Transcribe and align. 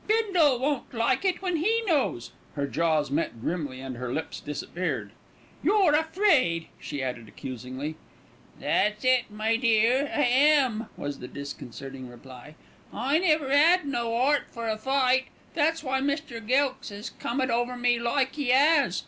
Bindle 0.07 0.57
won't 0.57 0.95
like 0.95 1.23
it 1.25 1.43
when 1.43 1.57
he 1.57 1.83
knows," 1.85 2.31
her 2.55 2.65
jaws 2.65 3.11
met 3.11 3.39
grimly 3.39 3.79
and 3.81 3.97
her 3.97 4.11
lips 4.11 4.39
disappeared. 4.39 5.11
"You're 5.61 5.93
afraid," 5.93 6.69
she 6.79 7.03
added 7.03 7.27
accusingly. 7.27 7.97
"That's 8.59 9.05
it, 9.05 9.29
my 9.29 9.57
dear, 9.57 10.11
I 10.11 10.23
am," 10.23 10.87
was 10.97 11.19
the 11.19 11.27
disconcerting 11.27 12.09
reply. 12.09 12.55
"I 12.91 13.19
never 13.19 13.51
'ad 13.51 13.85
no 13.85 14.15
'eart 14.15 14.45
for 14.49 14.67
a 14.67 14.75
fight, 14.75 15.25
that's 15.53 15.83
why 15.83 16.01
Mr. 16.01 16.43
Gilkes 16.43 16.91
'as 16.91 17.11
come 17.11 17.39
it 17.39 17.51
over 17.51 17.77
me 17.77 17.99
like 17.99 18.35
'e 18.39 18.51
'as. 18.51 18.99